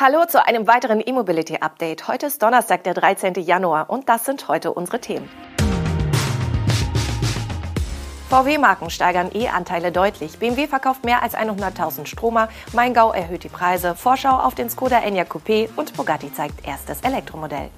[0.00, 2.06] Hallo zu einem weiteren E-Mobility-Update.
[2.06, 3.34] Heute ist Donnerstag, der 13.
[3.34, 5.28] Januar und das sind heute unsere Themen.
[8.28, 10.38] VW-Marken steigern E-Anteile deutlich.
[10.38, 12.48] BMW verkauft mehr als 100.000 Stromer.
[12.74, 13.96] Maingau erhöht die Preise.
[13.96, 17.70] Vorschau auf den Skoda Enyaq Coupé und Bugatti zeigt erstes Elektromodell.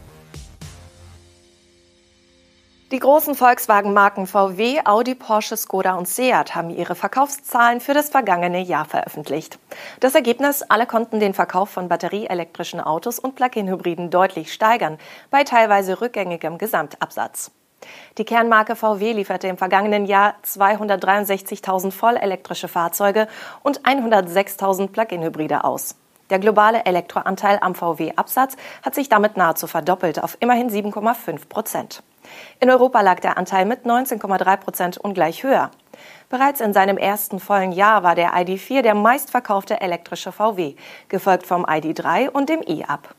[2.93, 8.61] Die großen Volkswagen-Marken VW, Audi, Porsche, Skoda und Seat haben ihre Verkaufszahlen für das vergangene
[8.61, 9.61] Jahr veröffentlicht.
[10.01, 14.99] Das Ergebnis, alle konnten den Verkauf von batterieelektrischen Autos und Plug-in-Hybriden deutlich steigern,
[15.31, 17.53] bei teilweise rückgängigem Gesamtabsatz.
[18.19, 23.29] Die Kernmarke VW lieferte im vergangenen Jahr 263.000 vollelektrische Fahrzeuge
[23.63, 25.95] und 106.000 Plug-in-Hybride aus.
[26.31, 32.03] Der globale Elektroanteil am VW-Absatz hat sich damit nahezu verdoppelt auf immerhin 7,5 Prozent.
[32.61, 35.71] In Europa lag der Anteil mit 19,3 Prozent ungleich höher.
[36.29, 40.75] Bereits in seinem ersten vollen Jahr war der ID4 der meistverkaufte elektrische VW,
[41.09, 43.15] gefolgt vom ID3 und dem e-Up.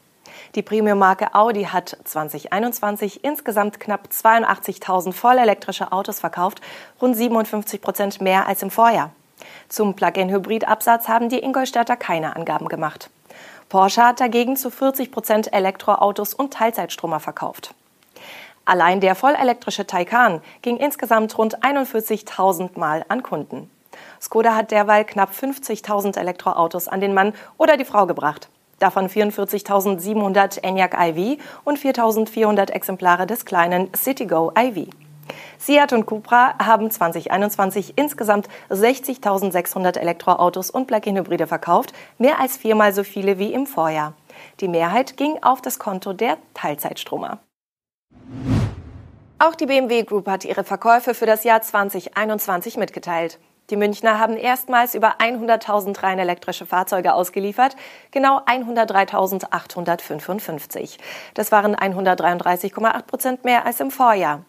[0.56, 6.62] Die Premium-Marke Audi hat 2021 insgesamt knapp 82.000 vollelektrische Autos verkauft,
[7.02, 9.12] rund 57 Prozent mehr als im Vorjahr.
[9.70, 13.10] Zum Plug-in-Hybrid-Absatz haben die Ingolstädter keine Angaben gemacht.
[13.70, 17.74] Porsche hat dagegen zu 40 Prozent Elektroautos und Teilzeitstromer verkauft.
[18.66, 23.70] Allein der vollelektrische Taycan ging insgesamt rund 41.000 Mal an Kunden.
[24.22, 28.50] Skoda hat derweil knapp 50.000 Elektroautos an den Mann oder die Frau gebracht.
[28.80, 34.90] Davon 44.700 Enyaq iV und 4.400 Exemplare des kleinen Citigo iV.
[35.60, 43.04] Seat und Cupra haben 2021 insgesamt 60.600 Elektroautos und Plug-in-Hybride verkauft, mehr als viermal so
[43.04, 44.14] viele wie im Vorjahr.
[44.60, 47.40] Die Mehrheit ging auf das Konto der Teilzeitstromer.
[49.44, 53.40] Auch die BMW Group hat ihre Verkäufe für das Jahr 2021 mitgeteilt.
[53.72, 57.76] Die Münchner haben erstmals über 100.000 rein elektrische Fahrzeuge ausgeliefert,
[58.12, 61.00] genau 103.855.
[61.34, 64.46] Das waren 133,8 Prozent mehr als im Vorjahr.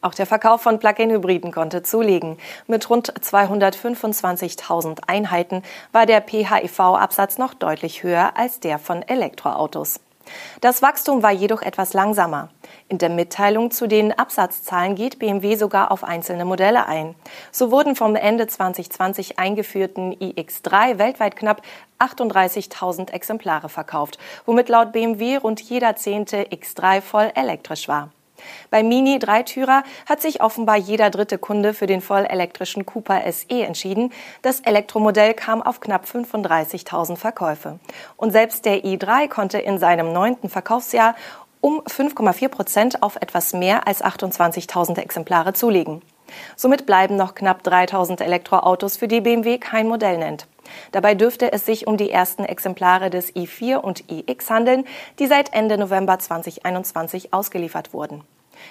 [0.00, 2.36] Auch der Verkauf von Plug-in-Hybriden konnte zulegen.
[2.66, 5.62] Mit rund 225.000 Einheiten
[5.92, 10.00] war der PHEV-Absatz noch deutlich höher als der von Elektroautos.
[10.60, 12.48] Das Wachstum war jedoch etwas langsamer.
[12.88, 17.14] In der Mitteilung zu den Absatzzahlen geht BMW sogar auf einzelne Modelle ein.
[17.50, 21.62] So wurden vom Ende 2020 eingeführten iX3 weltweit knapp
[21.98, 28.10] 38.000 Exemplare verkauft, womit laut BMW rund jeder zehnte X3 voll elektrisch war.
[28.70, 34.12] Beim Mini-Dreitürer hat sich offenbar jeder dritte Kunde für den vollelektrischen Cooper SE entschieden.
[34.42, 37.78] Das Elektromodell kam auf knapp 35.000 Verkäufe.
[38.16, 41.14] Und selbst der i3 konnte in seinem neunten Verkaufsjahr
[41.60, 46.02] um 5,4 Prozent auf etwas mehr als 28.000 Exemplare zulegen.
[46.56, 50.46] Somit bleiben noch knapp 3000 Elektroautos, für die BMW kein Modell nennt.
[50.92, 54.84] Dabei dürfte es sich um die ersten Exemplare des i4 und iX handeln,
[55.18, 58.24] die seit Ende November 2021 ausgeliefert wurden.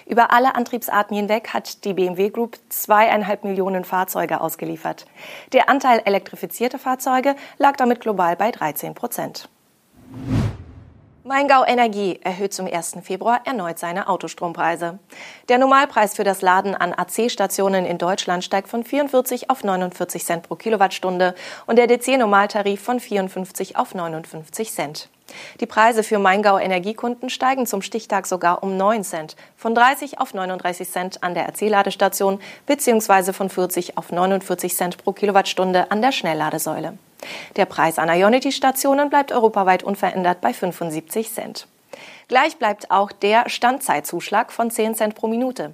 [0.06, 5.06] Über alle Antriebsarten hinweg hat die BMW Group zweieinhalb Millionen Fahrzeuge ausgeliefert.
[5.54, 9.50] Der Anteil elektrifizierter Fahrzeuge lag damit global bei 13 Prozent.
[11.24, 12.98] Maingau Energie erhöht zum 1.
[13.04, 14.98] Februar erneut seine Autostrompreise.
[15.50, 20.44] Der Normalpreis für das Laden an AC-Stationen in Deutschland steigt von 44 auf 49 Cent
[20.44, 21.36] pro Kilowattstunde
[21.68, 25.10] und der DC-Normaltarif von 54 auf 59 Cent.
[25.60, 30.34] Die Preise für Maingau Energiekunden steigen zum Stichtag sogar um 9 Cent, von 30 auf
[30.34, 33.34] 39 Cent an der AC-Ladestation bzw.
[33.34, 36.98] von 40 auf 49 Cent pro Kilowattstunde an der Schnellladesäule.
[37.56, 41.68] Der Preis an Ionity-Stationen bleibt europaweit unverändert bei 75 Cent.
[42.28, 45.74] Gleich bleibt auch der Standzeitzuschlag von 10 Cent pro Minute.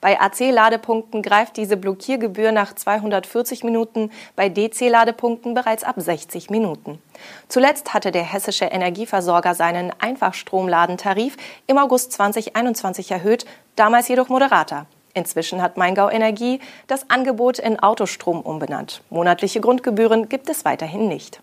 [0.00, 7.00] Bei AC-Ladepunkten greift diese Blockiergebühr nach 240 Minuten, bei DC-Ladepunkten bereits ab 60 Minuten.
[7.48, 11.36] Zuletzt hatte der hessische Energieversorger seinen Einfachstromladentarif
[11.66, 13.44] im August 2021 erhöht,
[13.76, 14.86] damals jedoch moderater.
[15.14, 19.02] Inzwischen hat Maingau Energie das Angebot in Autostrom umbenannt.
[19.10, 21.40] Monatliche Grundgebühren gibt es weiterhin nicht.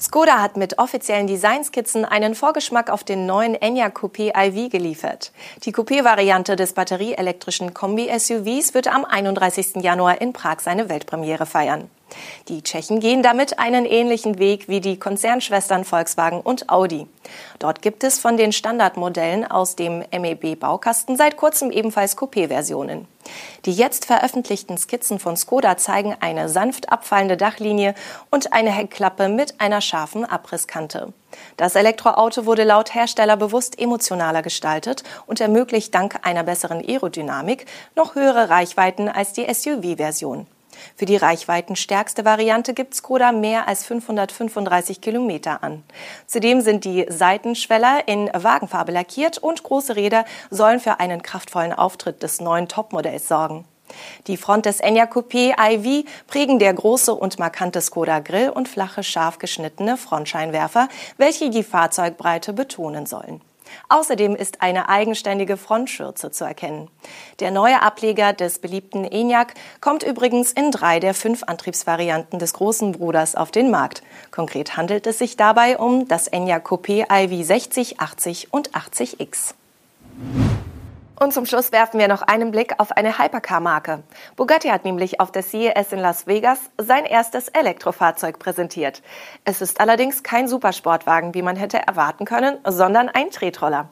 [0.00, 5.30] Skoda hat mit offiziellen Designskizzen einen Vorgeschmack auf den neuen Enyaq Coupé iV geliefert.
[5.64, 9.82] Die Coupé-Variante des batterieelektrischen Kombi-SUVs wird am 31.
[9.82, 11.90] Januar in Prag seine Weltpremiere feiern.
[12.48, 17.06] Die Tschechen gehen damit einen ähnlichen Weg wie die Konzernschwestern Volkswagen und Audi.
[17.58, 23.06] Dort gibt es von den Standardmodellen aus dem MEB-Baukasten seit kurzem ebenfalls Coupé-Versionen.
[23.64, 27.94] Die jetzt veröffentlichten Skizzen von Skoda zeigen eine sanft abfallende Dachlinie
[28.30, 31.12] und eine Heckklappe mit einer scharfen Abrisskante.
[31.56, 38.14] Das Elektroauto wurde laut Hersteller bewusst emotionaler gestaltet und ermöglicht dank einer besseren Aerodynamik noch
[38.14, 40.46] höhere Reichweiten als die SUV-Version.
[40.96, 45.82] Für die reichweitenstärkste Variante gibt Skoda mehr als 535 Kilometer an.
[46.26, 52.22] Zudem sind die Seitenschweller in Wagenfarbe lackiert und große Räder sollen für einen kraftvollen Auftritt
[52.22, 53.64] des neuen Topmodells sorgen.
[54.26, 59.02] Die Front des Enya Coupé iV prägen der große und markante Skoda Grill und flache,
[59.02, 63.40] scharf geschnittene Frontscheinwerfer, welche die Fahrzeugbreite betonen sollen.
[63.88, 66.88] Außerdem ist eine eigenständige Frontschürze zu erkennen.
[67.40, 72.92] Der neue Ableger des beliebten ENIAC kommt übrigens in drei der fünf Antriebsvarianten des großen
[72.92, 74.02] Bruders auf den Markt.
[74.30, 79.54] Konkret handelt es sich dabei um das ENIAC Coupé iV 60, 80 und 80X.
[81.22, 84.02] Und zum Schluss werfen wir noch einen Blick auf eine Hypercar-Marke.
[84.36, 89.02] Bugatti hat nämlich auf der CES in Las Vegas sein erstes Elektrofahrzeug präsentiert.
[89.44, 93.90] Es ist allerdings kein Supersportwagen, wie man hätte erwarten können, sondern ein Tretroller.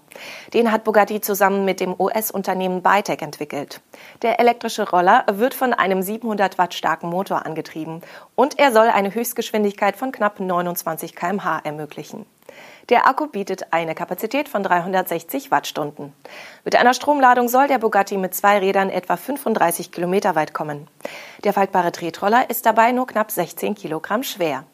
[0.55, 3.83] Den hat Bugatti zusammen mit dem US-Unternehmen Bytec entwickelt.
[4.23, 8.01] Der elektrische Roller wird von einem 700 Watt starken Motor angetrieben
[8.37, 12.25] und er soll eine Höchstgeschwindigkeit von knapp 29 kmh ermöglichen.
[12.89, 16.15] Der Akku bietet eine Kapazität von 360 Wattstunden.
[16.65, 20.89] Mit einer Stromladung soll der Bugatti mit zwei Rädern etwa 35 Kilometer weit kommen.
[21.45, 24.65] Der faltbare Tretroller ist dabei nur knapp 16 Kilogramm schwer.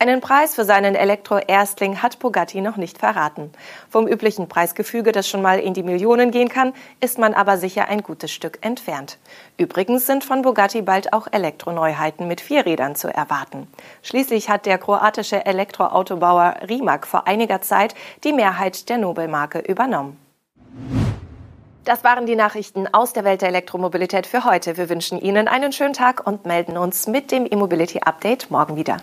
[0.00, 3.52] Einen Preis für seinen Elektro-Erstling hat Bugatti noch nicht verraten.
[3.88, 7.88] Vom üblichen Preisgefüge, das schon mal in die Millionen gehen kann, ist man aber sicher
[7.88, 9.18] ein gutes Stück entfernt.
[9.56, 13.68] Übrigens sind von Bugatti bald auch Elektroneuheiten mit vier Rädern zu erwarten.
[14.02, 17.94] Schließlich hat der kroatische Elektroautobauer Rimac vor einiger Zeit
[18.24, 20.18] die Mehrheit der Nobelmarke übernommen.
[21.84, 24.76] Das waren die Nachrichten aus der Welt der Elektromobilität für heute.
[24.76, 28.96] Wir wünschen Ihnen einen schönen Tag und melden uns mit dem E-Mobility Update morgen wieder.